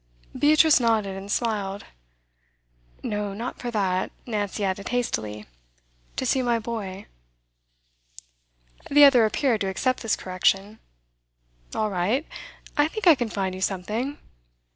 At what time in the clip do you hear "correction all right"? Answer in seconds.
10.15-12.25